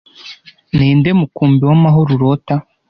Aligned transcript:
ninde 0.75 1.09
umukumbi 1.17 1.61
wamahoro 1.69 2.09
urota 2.17 2.55